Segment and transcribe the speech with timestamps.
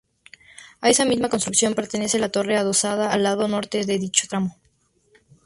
[0.83, 4.57] A esa misma construcción pertenece la torre adosada al lado norte de dicho tramo.